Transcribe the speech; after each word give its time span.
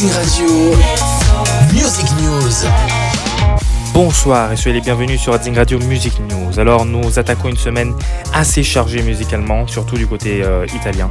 Radio. 0.00 0.76
Music 1.72 2.06
News. 2.22 2.68
Bonsoir 3.92 4.52
et 4.52 4.56
soyez 4.56 4.76
les 4.76 4.80
bienvenus 4.80 5.20
sur 5.20 5.32
Radio 5.32 5.80
Music 5.80 6.12
News. 6.20 6.60
Alors 6.60 6.84
nous 6.84 7.18
attaquons 7.18 7.48
une 7.48 7.56
semaine 7.56 7.94
assez 8.32 8.62
chargée 8.62 9.02
musicalement, 9.02 9.66
surtout 9.66 9.96
du 9.96 10.06
côté 10.06 10.44
euh, 10.44 10.66
italien. 10.72 11.10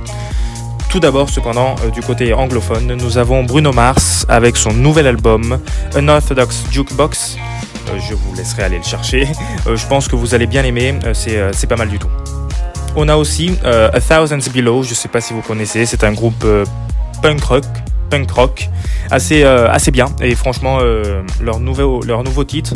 Tout 0.90 1.02
d'abord, 1.02 1.30
cependant, 1.30 1.76
euh, 1.84 1.90
du 1.90 2.00
côté 2.00 2.32
anglophone, 2.34 2.96
nous 2.96 3.18
avons 3.18 3.44
Bruno 3.44 3.74
Mars 3.74 4.26
avec 4.30 4.56
son 4.56 4.72
nouvel 4.72 5.08
album 5.08 5.60
Unorthodox 5.98 6.64
Jukebox. 6.72 7.36
Euh, 7.90 8.00
je 8.08 8.14
vous 8.14 8.34
laisserai 8.36 8.64
aller 8.64 8.78
le 8.78 8.86
chercher. 8.86 9.28
je 9.66 9.86
pense 9.88 10.08
que 10.08 10.16
vous 10.16 10.34
allez 10.34 10.48
bien 10.48 10.62
l'aimer, 10.62 10.98
c'est 11.14 11.68
pas 11.68 11.76
mal 11.76 11.90
du 11.90 12.00
tout. 12.00 12.10
On 12.96 13.10
a 13.10 13.18
aussi 13.18 13.52
A 13.66 14.00
Thousands 14.00 14.50
Below, 14.54 14.84
je 14.84 14.94
sais 14.94 15.10
pas 15.10 15.20
si 15.20 15.34
vous 15.34 15.42
connaissez, 15.42 15.86
c'est 15.86 16.06
un 16.06 16.14
groupe 16.14 16.46
punk 17.22 17.44
rock 17.44 17.66
punk 18.10 18.32
rock 18.32 18.70
assez, 19.12 19.44
euh, 19.44 19.72
assez 19.72 19.92
bien. 19.92 20.08
Et 20.22 20.36
franchement, 20.36 20.80
euh, 20.82 21.22
leur, 21.42 21.60
nouveau, 21.60 22.02
leur 22.04 22.24
nouveau 22.24 22.44
titre, 22.44 22.74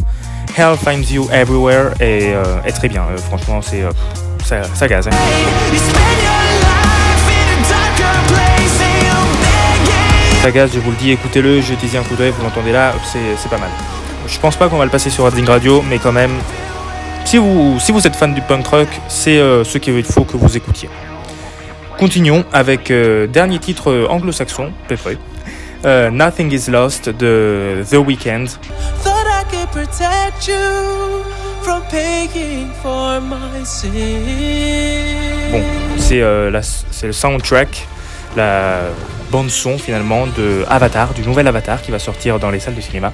Hell 0.57 0.75
Finds 0.77 1.11
You 1.11 1.27
Everywhere, 1.31 1.93
est, 1.99 2.33
euh, 2.33 2.61
est 2.65 2.71
très 2.71 2.89
bien. 2.89 3.05
franchement, 3.27 3.61
c'est 3.61 3.83
ça, 4.43 4.63
ça 4.73 4.87
gaz. 4.87 5.07
Hein. 5.07 5.11
Ça 10.41 10.49
gaz, 10.49 10.71
je 10.73 10.79
vous 10.79 10.89
le 10.89 10.97
dis, 10.97 11.11
écoutez-le, 11.11 11.61
jetez-y 11.61 11.97
un 11.97 12.03
coup 12.03 12.15
d'œil, 12.15 12.31
vous 12.35 12.43
l'entendez 12.43 12.71
là, 12.71 12.93
c'est 13.05 13.49
pas 13.49 13.59
mal. 13.59 13.69
Je 14.27 14.39
pense 14.39 14.55
pas 14.55 14.69
qu'on 14.69 14.77
va 14.77 14.85
le 14.85 14.91
passer 14.91 15.09
sur 15.09 15.25
Redding 15.25 15.45
Radio, 15.45 15.83
mais 15.87 15.99
quand 15.99 16.11
même, 16.11 16.31
si 17.25 17.37
vous, 17.37 17.77
si 17.79 17.91
vous 17.91 18.07
êtes 18.07 18.15
fan 18.15 18.33
du 18.33 18.41
punk 18.41 18.65
rock, 18.67 18.87
c'est 19.07 19.37
ce 19.37 19.77
qu'il 19.77 20.03
faut 20.03 20.23
que 20.23 20.37
vous 20.37 20.57
écoutiez. 20.57 20.89
Continuons 22.01 22.43
avec 22.51 22.89
euh, 22.89 23.27
dernier 23.27 23.59
titre 23.59 23.91
euh, 23.91 24.07
anglo-saxon, 24.09 24.71
peut-être. 24.87 25.19
Euh, 25.85 26.09
Nothing 26.09 26.51
is 26.51 26.71
Lost 26.71 27.09
de 27.09 27.83
The 27.87 27.97
Weeknd. 27.97 28.45
Bon, 35.51 35.61
c'est 35.99 36.21
le 37.05 37.11
soundtrack, 37.13 37.87
la 38.35 38.79
bande 39.29 39.51
son 39.51 39.77
finalement 39.77 40.25
de 40.25 40.65
Avatar, 40.67 41.13
du 41.13 41.21
nouvel 41.21 41.47
Avatar 41.47 41.83
qui 41.83 41.91
va 41.91 41.99
sortir 41.99 42.39
dans 42.39 42.49
les 42.49 42.59
salles 42.59 42.73
de 42.73 42.81
cinéma 42.81 43.13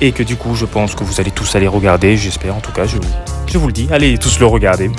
et 0.00 0.10
que 0.10 0.24
du 0.24 0.34
coup 0.34 0.56
je 0.56 0.64
pense 0.64 0.96
que 0.96 1.04
vous 1.04 1.20
allez 1.20 1.30
tous 1.30 1.54
aller 1.54 1.68
regarder, 1.68 2.16
j'espère 2.16 2.56
en 2.56 2.60
tout 2.60 2.72
cas, 2.72 2.86
je, 2.86 2.96
je, 3.46 3.58
vous 3.58 3.66
le 3.66 3.72
dis, 3.72 3.88
allez 3.90 4.18
tous 4.18 4.38
le 4.38 4.46
regarder, 4.46 4.90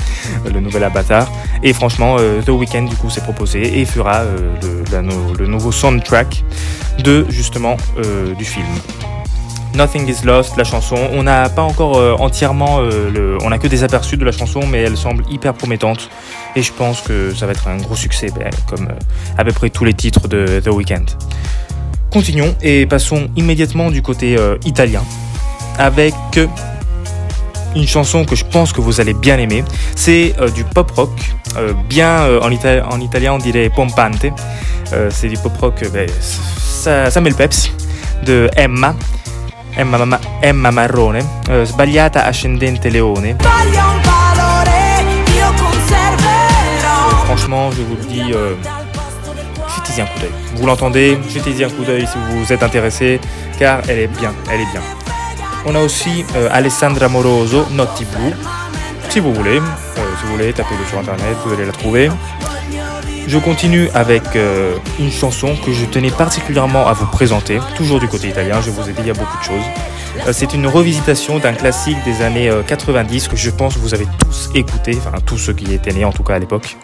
euh, 0.46 0.50
le 0.52 0.60
nouvel 0.60 0.84
Avatar. 0.84 1.32
Et 1.64 1.74
franchement, 1.74 2.18
euh, 2.20 2.42
The 2.42 2.50
Weeknd 2.50 2.84
du 2.86 2.96
coup 2.96 3.10
s'est 3.10 3.22
proposé 3.22 3.80
et 3.80 3.86
fera 3.86 4.22
euh, 4.22 4.54
le, 5.38 5.48
nouveau 5.48 5.72
soundtrack 5.72 6.44
de 7.04 7.26
justement 7.30 7.78
du 8.38 8.46
film. 8.46 8.66
Nothing 9.76 10.08
is 10.10 10.26
Lost, 10.26 10.58
la 10.58 10.64
chanson. 10.64 10.98
On 11.14 11.24
n'a 11.24 11.50
pas 11.50 11.62
encore 11.62 12.20
entièrement, 12.22 12.80
le, 12.80 13.38
on 13.44 13.50
n'a 13.50 13.60
que 13.60 13.68
des 13.68 13.84
aperçus 13.84 14.18
de 14.18 14.26
la 14.26 14.32
chanson, 14.32 14.62
mais 14.66 14.80
elle 14.80 14.98
semble 14.98 15.24
hyper 15.30 15.54
promettante. 15.54 16.10
Et 16.56 16.64
je 16.64 16.74
pense 16.74 17.02
que 17.02 17.34
ça 17.34 17.46
va 17.46 17.52
être 17.52 17.68
un 17.68 17.78
gros 17.78 17.96
succès, 17.96 18.30
ben, 18.36 18.50
comme 18.68 18.90
à 19.38 19.44
peu 19.44 19.52
près 19.52 19.70
tous 19.70 19.86
les 19.86 19.94
titres 19.94 20.28
de 20.28 20.60
The 20.60 20.70
Weeknd. 20.70 21.06
Continuons 22.12 22.56
et 22.62 22.86
passons 22.88 23.30
immédiatement 23.36 23.92
du 23.92 24.02
côté 24.02 24.38
italien 24.66 25.04
avec 25.78 26.16
une 27.78 27.88
chanson 27.88 28.26
que 28.26 28.36
je 28.36 28.44
pense 28.46 28.74
que 28.74 28.82
vous 28.82 29.00
allez 29.00 29.14
bien 29.14 29.38
aimer. 29.38 29.64
C'est 29.96 30.34
euh, 30.40 30.50
du 30.50 30.64
pop 30.64 30.92
rock, 30.92 31.12
euh, 31.58 31.74
bien 31.88 32.26
en, 32.42 32.48
en, 32.48 33.00
italien 33.00 33.34
on 33.34 33.38
dirait 33.38 33.70
pompante. 33.70 34.26
c'est 35.10 35.28
du 35.28 35.38
pop 35.38 35.54
rock, 35.60 35.84
ben, 35.94 36.10
ça, 36.20 37.22
met 37.22 37.30
le 37.30 37.36
peps, 37.36 37.72
de 38.24 38.50
Emma. 38.56 38.96
Emma, 39.78 40.20
Emma 40.42 40.72
Marrone, 40.72 41.20
Sbagliata 41.66 42.22
Ascendente 42.26 42.86
Leone. 42.86 43.38
Franchement, 47.26 47.70
je 47.72 47.82
vous 47.84 47.96
le 47.96 48.06
dis, 48.08 48.34
jetez-y 49.76 50.02
un 50.02 50.06
coup 50.06 50.20
d'œil. 50.20 50.32
Vous 50.56 50.66
l'entendez, 50.66 51.20
jetez-y 51.30 51.64
un 51.64 51.70
coup 51.70 51.84
d'œil 51.84 52.08
si 52.08 52.18
vous 52.32 52.52
êtes 52.52 52.64
intéressé, 52.64 53.20
car 53.60 53.82
elle 53.88 54.00
est 54.00 54.08
bien, 54.08 54.34
elle 54.52 54.62
est 54.62 54.72
bien. 54.72 54.82
On 55.70 55.76
a 55.76 55.82
aussi 55.82 56.24
euh, 56.38 56.48
Alessandra 56.50 57.10
Moroso, 57.10 57.66
Notti 57.72 58.06
Blue. 58.06 58.34
Si 59.10 59.20
vous 59.20 59.34
voulez, 59.34 59.58
euh, 59.60 60.16
si 60.18 60.26
vous 60.26 60.32
voulez, 60.32 60.54
tapez-le 60.54 60.86
sur 60.86 60.98
internet, 60.98 61.36
vous 61.46 61.54
allez 61.54 61.66
la 61.66 61.74
trouver. 61.74 62.10
Je 63.28 63.38
continue 63.38 63.90
avec 63.94 64.24
euh, 64.38 64.78
une 64.98 65.12
chanson 65.12 65.58
que 65.66 65.74
je 65.74 65.84
tenais 65.84 66.10
particulièrement 66.10 66.88
à 66.88 66.94
vous 66.94 67.06
présenter, 67.08 67.60
toujours 67.76 68.00
du 68.00 68.08
côté 68.08 68.30
italien, 68.30 68.62
je 68.62 68.72
vous 68.72 68.90
ai 68.90 68.94
dit, 68.94 69.00
il 69.02 69.08
y 69.08 69.10
a 69.10 69.14
beaucoup 69.14 69.38
de 69.38 69.44
choses. 69.44 70.32
C'est 70.32 70.54
une 70.54 70.68
revisitation 70.68 71.38
d'un 71.38 71.52
classique 71.52 71.98
des 72.06 72.22
années 72.22 72.50
90 72.66 73.28
que 73.28 73.36
je 73.36 73.50
pense 73.50 73.74
que 73.74 73.80
vous 73.80 73.94
avez 73.94 74.08
tous 74.20 74.50
écouté, 74.56 74.98
enfin 74.98 75.18
tous 75.26 75.38
ceux 75.38 75.54
qui 75.54 75.74
étaient 75.74 75.92
nés 75.92 76.06
en 76.06 76.14
tout 76.14 76.24
cas 76.24 76.36
à 76.36 76.40
l'époque. 76.40 76.78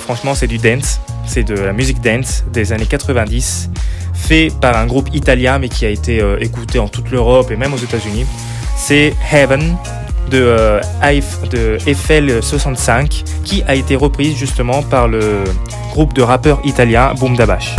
franchement, 0.00 0.34
c'est 0.34 0.48
du 0.48 0.58
dance, 0.58 1.00
c'est 1.26 1.44
de 1.44 1.54
la 1.54 1.72
musique 1.72 2.00
dance 2.00 2.42
des 2.52 2.72
années 2.72 2.86
90, 2.86 3.70
fait 4.22 4.48
par 4.60 4.76
un 4.76 4.86
groupe 4.86 5.08
italien 5.12 5.58
mais 5.58 5.68
qui 5.68 5.84
a 5.84 5.88
été 5.88 6.20
euh, 6.20 6.38
écouté 6.40 6.78
en 6.78 6.88
toute 6.88 7.10
l'Europe 7.10 7.50
et 7.50 7.56
même 7.56 7.74
aux 7.74 7.78
États-Unis. 7.78 8.24
C'est 8.76 9.14
Heaven 9.32 9.76
de, 10.30 10.42
euh, 10.42 10.80
de 11.50 11.78
Eiffel 11.86 12.42
65 12.42 13.24
qui 13.44 13.62
a 13.66 13.74
été 13.74 13.96
reprise 13.96 14.36
justement 14.36 14.82
par 14.82 15.08
le 15.08 15.44
groupe 15.90 16.14
de 16.14 16.22
rappeurs 16.22 16.60
italiens 16.64 17.12
Boom 17.18 17.36
Dabash. 17.36 17.76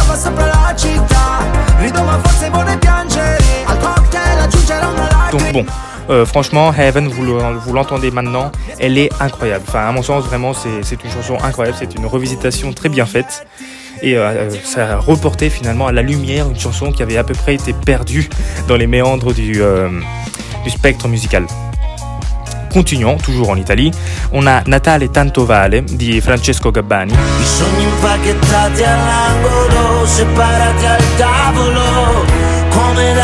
Donc 5.31 5.51
bon, 5.51 5.65
euh, 6.09 6.25
franchement, 6.25 6.73
Heaven, 6.73 7.07
vous 7.07 7.73
l'entendez 7.73 8.11
maintenant, 8.11 8.51
elle 8.79 8.97
est 8.97 9.09
incroyable. 9.19 9.63
Enfin, 9.67 9.87
à 9.87 9.91
mon 9.91 10.03
sens, 10.03 10.25
vraiment, 10.25 10.53
c'est 10.53 11.03
une 11.03 11.11
chanson 11.11 11.37
incroyable. 11.43 11.77
C'est 11.79 11.95
une 11.95 12.05
revisitation 12.05 12.73
très 12.73 12.89
bien 12.89 13.05
faite. 13.05 13.47
Et 14.03 14.17
euh, 14.17 14.21
euh, 14.21 14.49
ça 14.63 14.93
a 14.93 14.97
reporté 14.97 15.49
finalement 15.49 15.87
à 15.87 15.91
la 15.91 16.01
lumière 16.01 16.49
une 16.49 16.59
chanson 16.59 16.91
qui 16.91 17.01
avait 17.01 17.17
à 17.17 17.23
peu 17.23 17.33
près 17.33 17.55
été 17.55 17.73
perdue 17.73 18.29
dans 18.67 18.75
les 18.75 18.85
méandres 18.85 19.33
du, 19.33 19.61
du 20.63 20.69
spectre 20.69 21.07
musical. 21.07 21.47
Continuons, 22.71 23.17
toujours 23.17 23.49
en 23.49 23.55
Italie, 23.55 23.91
on 24.31 24.45
a 24.47 24.63
Natale 24.65 25.09
Tanto 25.09 25.45
Vale 25.45 25.83
di 25.83 26.19
Francesco 26.21 26.71
Gabbani. 26.71 27.13
I 27.13 27.45
sogni 27.45 27.83
impacchettati 27.85 28.83
all'angolo, 28.83 30.05
separati 30.05 30.85
al 30.85 31.03
tavolo. 31.17 32.43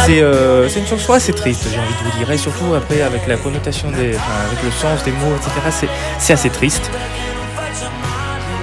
Euh, 0.10 0.68
c'est 0.70 0.80
une 0.80 0.88
chanson 0.88 1.14
assez 1.14 1.34
triste, 1.34 1.68
j'ai 1.72 1.80
envie 1.80 1.94
de 1.94 2.10
vous 2.10 2.18
dire, 2.18 2.32
et 2.32 2.38
surtout 2.38 2.74
après 2.76 3.02
avec 3.02 3.28
la 3.28 3.38
connotation 3.38 3.92
des, 3.92 4.16
avec 4.16 4.64
le 4.64 4.72
sens 4.72 5.04
des 5.04 5.12
mots, 5.12 5.36
etc. 5.36 5.88
C'est 6.18 6.34
assez 6.34 6.50
triste. 6.50 6.90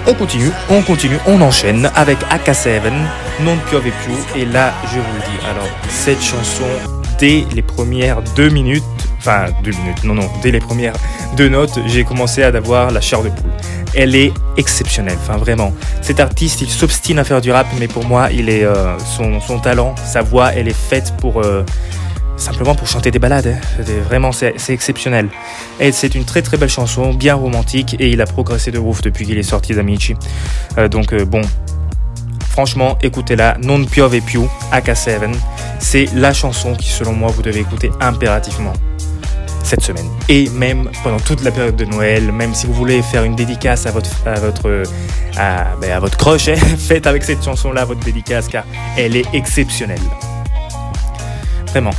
On 0.08 0.14
continue, 0.14 0.50
on 0.70 0.82
continue, 0.82 1.18
on 1.26 1.40
enchaîne 1.40 1.90
avec 1.94 2.18
AK7, 2.30 2.80
Non 3.42 3.56
piove 3.68 3.82
più, 3.82 4.12
et 4.40 4.44
là 4.44 4.72
je 4.84 4.98
vous 5.00 5.14
le 5.14 5.20
dis, 5.20 5.44
alors 5.44 5.68
cette 5.88 6.22
chanson 6.22 6.64
dès 7.18 7.44
les 7.52 7.62
premières 7.62 8.22
deux 8.36 8.48
minutes, 8.48 8.84
enfin 9.18 9.46
deux 9.64 9.72
minutes, 9.72 10.04
non 10.04 10.14
non, 10.14 10.30
dès 10.42 10.52
les 10.52 10.60
premières 10.60 10.94
deux 11.36 11.48
notes, 11.48 11.80
j'ai 11.86 12.04
commencé 12.04 12.42
à 12.42 12.48
avoir 12.48 12.90
la 12.90 13.00
chair 13.00 13.22
de 13.22 13.30
poule 13.30 13.50
elle 13.96 14.14
est 14.14 14.32
exceptionnelle. 14.56 15.16
Enfin, 15.20 15.38
vraiment. 15.38 15.72
Cet 16.02 16.20
artiste, 16.20 16.60
il 16.60 16.68
s'obstine 16.68 17.18
à 17.18 17.24
faire 17.24 17.40
du 17.40 17.50
rap, 17.50 17.66
mais 17.80 17.88
pour 17.88 18.04
moi, 18.04 18.28
il 18.30 18.48
est, 18.48 18.64
euh, 18.64 18.96
son, 18.98 19.58
talent, 19.58 19.94
sa 20.04 20.22
voix, 20.22 20.52
elle 20.52 20.68
est 20.68 20.76
faite 20.76 21.14
pour. 21.18 21.40
Euh, 21.40 21.64
simplement 22.36 22.74
pour 22.74 22.86
chanter 22.86 23.10
des 23.10 23.18
balades. 23.18 23.46
Hein. 23.46 23.82
Vraiment, 24.06 24.32
c'est 24.32 24.54
exceptionnel. 24.68 25.28
Et 25.80 25.92
c'est 25.92 26.14
une 26.14 26.24
très 26.24 26.42
très 26.42 26.56
belle 26.56 26.68
chanson, 26.68 27.14
bien 27.14 27.34
romantique, 27.34 27.96
et 27.98 28.10
il 28.10 28.20
a 28.20 28.26
progressé 28.26 28.70
de 28.70 28.78
ouf 28.78 29.02
depuis 29.02 29.26
qu'il 29.26 29.38
est 29.38 29.42
sorti 29.42 29.74
d'Amici. 29.74 30.14
Euh, 30.78 30.88
donc, 30.88 31.14
bon. 31.14 31.42
Franchement, 32.50 32.96
écoutez-la, 33.02 33.58
Non 33.62 33.84
piove 33.84 34.18
più, 34.22 34.40
AK7. 34.72 35.30
C'est 35.78 36.06
la 36.14 36.32
chanson 36.32 36.74
qui, 36.74 36.88
selon 36.88 37.12
moi, 37.12 37.30
vous 37.30 37.42
devez 37.42 37.60
écouter 37.60 37.90
impérativement 38.00 38.72
cette 39.66 39.82
semaine. 39.82 40.06
Et 40.28 40.48
même 40.50 40.88
pendant 41.02 41.18
toute 41.18 41.42
la 41.42 41.50
période 41.50 41.76
de 41.76 41.84
Noël, 41.84 42.32
même 42.32 42.54
si 42.54 42.66
vous 42.66 42.72
voulez 42.72 43.02
faire 43.02 43.24
une 43.24 43.34
dédicace 43.34 43.84
à 43.84 43.90
votre, 43.90 44.10
à 45.36 45.76
ben, 45.80 46.00
crush, 46.16 46.48
hein, 46.48 46.54
faites 46.78 47.06
avec 47.06 47.24
cette 47.24 47.44
chanson-là 47.44 47.84
votre 47.84 48.00
dédicace 48.00 48.48
car 48.48 48.64
elle 48.96 49.16
est 49.16 49.26
exceptionnelle. 49.34 50.00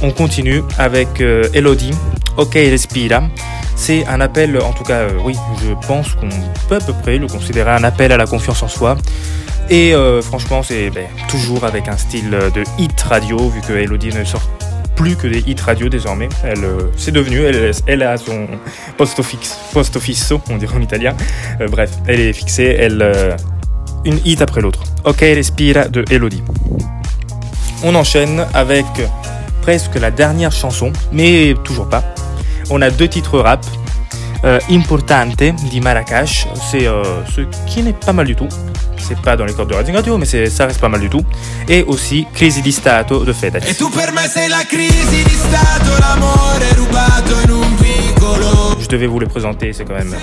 On 0.01 0.12
continue 0.12 0.63
avec 0.79 1.21
euh, 1.21 1.44
Elodie, 1.53 1.91
Ok 2.38 2.53
Respira. 2.53 3.21
C'est 3.75 4.07
un 4.07 4.21
appel, 4.21 4.59
en 4.59 4.74
tout 4.74 4.83
cas, 4.83 5.01
euh, 5.01 5.09
oui, 5.24 5.35
je 5.63 5.74
pense 5.88 6.15
qu'on 6.15 6.29
peut 6.68 6.77
à 6.77 6.79
peu 6.79 6.94
près 6.94 7.18
le 7.18 7.27
considérer 7.27 7.71
un 7.71 7.83
appel 7.83 8.12
à 8.12 8.18
la 8.18 8.25
confiance 8.25 8.63
en 8.63 8.68
soi. 8.68 8.97
Et 9.69 9.94
euh, 9.94 10.21
franchement, 10.21 10.63
c'est 10.63 10.89
ben, 10.89 11.06
toujours 11.29 11.63
avec 11.63 11.88
un 11.88 11.97
style 11.97 12.31
de 12.31 12.63
hit 12.79 13.00
radio, 13.01 13.38
vu 13.50 13.62
que 13.62 13.74
Elodie 13.74 14.09
ne 14.09 14.24
sort 14.24 14.50
plus 14.95 15.15
que 15.15 15.27
des 15.27 15.44
hits 15.45 15.62
radio 15.63 15.89
désormais. 15.89 16.29
Elle, 16.44 16.65
c'est 16.95 17.12
devenu, 17.12 17.41
elle, 17.44 18.01
a 18.01 18.18
son 18.18 18.47
post 18.97 19.19
office, 19.19 19.59
post 19.74 19.95
office, 19.95 20.33
on 20.50 20.57
dirait 20.57 20.75
en 20.75 20.81
italien. 20.81 21.15
Bref, 21.69 21.91
elle 22.07 22.19
est 22.19 22.33
fixée, 22.33 22.75
elle, 22.79 23.35
une 24.06 24.19
hit 24.25 24.41
après 24.41 24.62
l'autre. 24.62 24.83
Ok, 25.03 25.19
respira 25.19 25.88
de 25.88 26.03
Elodie. 26.09 26.41
On 27.83 27.94
enchaîne 27.94 28.44
avec 28.56 28.85
presque 29.67 29.95
la 29.95 30.11
dernière 30.11 30.53
chanson, 30.53 30.93
mais 31.11 31.53
toujours 31.65 31.89
pas. 31.89 32.01
On 32.69 32.81
a 32.81 32.89
deux 32.89 33.09
titres 33.09 33.37
rap. 33.37 33.65
Euh, 34.45 34.59
Importante 34.69 35.43
di 35.69 35.81
Marrakech, 35.81 36.47
c'est 36.71 36.87
euh, 36.87 37.03
ce 37.35 37.41
qui 37.65 37.81
n'est 37.83 37.91
pas 37.91 38.13
mal 38.13 38.27
du 38.27 38.33
tout. 38.33 38.47
C'est 38.97 39.19
pas 39.19 39.35
dans 39.35 39.43
les 39.43 39.51
cordes 39.51 39.69
de 39.69 39.75
Radio 39.75 39.93
Radio, 39.93 40.17
mais 40.17 40.25
ça 40.25 40.67
reste 40.67 40.79
pas 40.79 40.87
mal 40.87 41.01
du 41.01 41.09
tout. 41.09 41.21
Et 41.67 41.83
aussi 41.83 42.25
Crisi 42.33 42.61
di 42.61 42.71
Stato 42.71 43.25
de 43.25 43.33
Fedez. 43.33 43.59
Je 48.79 48.87
devais 48.87 49.07
vous 49.07 49.19
les 49.19 49.25
présenter, 49.25 49.73
c'est 49.73 49.83
quand 49.83 49.95
même 49.95 50.15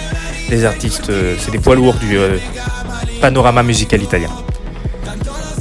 des 0.48 0.64
artistes, 0.64 1.10
euh, 1.10 1.36
c'est 1.38 1.50
des 1.50 1.58
poids 1.58 1.74
lourds 1.74 1.96
du 1.96 2.16
panorama 3.20 3.62
musical 3.62 4.02
italien. 4.02 4.30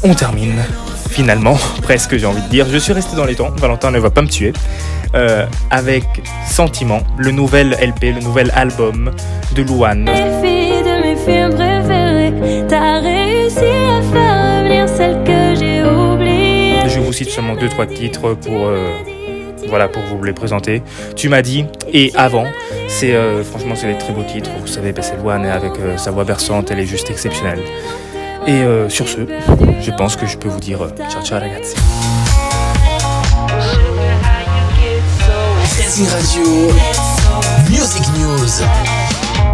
On 0.03 0.13
termine 0.13 0.63
finalement, 1.13 1.57
presque 1.81 2.18
j'ai 2.18 2.25
envie 2.25 2.42
de 2.42 2.50
dire. 2.50 2.65
Je 2.69 2.77
suis 2.77 2.92
resté 2.94 3.15
dans 3.15 3.25
les 3.25 3.36
temps, 3.36 3.51
Valentin 3.57 3.92
ne 3.92 4.00
va 4.00 4.10
pas 4.10 4.21
me 4.21 4.27
tuer. 4.27 4.51
Euh, 5.15 5.45
avec 5.69 6.04
Sentiment, 6.50 7.01
le 7.18 7.30
nouvel 7.30 7.77
LP, 7.80 8.15
le 8.15 8.21
nouvel 8.21 8.51
album 8.56 9.12
de 9.56 9.62
Louane. 9.62 10.10
Je 16.88 17.00
vous 17.00 17.13
cite 17.13 17.30
seulement 17.30 17.56
deux 17.56 17.69
trois 17.69 17.86
titres 17.86 18.33
pour 18.33 18.66
euh, 18.66 18.88
voilà 19.68 19.88
pour 19.88 20.01
vous 20.04 20.24
les 20.24 20.33
présenter. 20.33 20.81
Tu 21.16 21.30
m'as 21.30 21.44
dit 21.44 21.66
et 21.92 22.12
avant, 22.16 22.45
c'est 22.88 23.13
euh, 23.13 23.44
franchement 23.44 23.75
c'est 23.75 23.94
des 23.94 24.00
très 24.00 24.13
beaux 24.13 24.24
titres. 24.24 24.50
Vous 24.59 24.68
savez, 24.68 24.95
c'est 25.01 25.18
Louane 25.18 25.45
avec 25.45 25.74
sa 25.98 26.09
voix 26.09 26.24
berçante, 26.24 26.71
elle 26.71 26.80
est 26.80 26.88
juste 26.88 27.12
exceptionnelle. 27.12 27.59
Et 28.45 28.62
euh, 28.63 28.89
sur 28.89 29.07
ce, 29.07 29.19
je 29.81 29.91
pense 29.91 30.15
que 30.15 30.25
je 30.25 30.38
peux 30.38 30.50
vous 30.50 30.59
dire 30.59 30.83
euh, 30.83 30.89
ciao 31.09 31.24
ciao 31.24 31.39
ragazzi. 31.39 31.75
Radio, 36.09 36.71
Music 37.69 38.03
News. 38.18 39.03